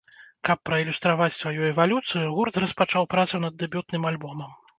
Каб 0.47 0.61
праілюстраваць 0.69 1.35
сваю 1.39 1.67
эвалюцыю, 1.71 2.23
гурт 2.39 2.59
распачаў 2.65 3.07
працу 3.13 3.43
над 3.45 3.53
дэбютным 3.61 4.11
альбомам. 4.15 4.51